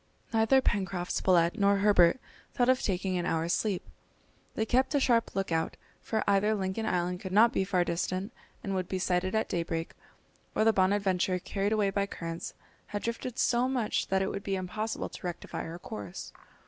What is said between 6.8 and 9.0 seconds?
Island could not be far distant and would be